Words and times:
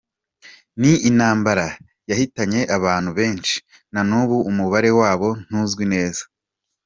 Ni 0.79 0.91
intambara 1.09 1.67
yahitanye 2.09 2.61
abantu 2.77 3.09
benshi, 3.19 3.55
na 3.93 4.01
n’ubu 4.09 4.37
umubare 4.49 4.89
wabo 4.99 5.29
ntuzwi 5.47 5.83
neza. 5.93 6.23